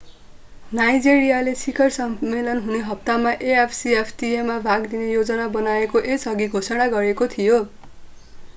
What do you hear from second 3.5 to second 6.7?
afcfta मा भाग लिने योजना बनाएको यसअघि